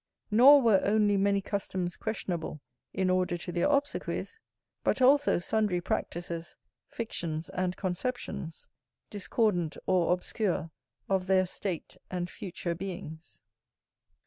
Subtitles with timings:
[0.31, 2.59] Nor were only many customs questionable
[2.91, 4.39] in order to their obsequies,
[4.83, 8.67] but also sundry practices, fictions, and conceptions,
[9.11, 10.71] discordant or obscure,
[11.07, 13.43] of their state and future beings.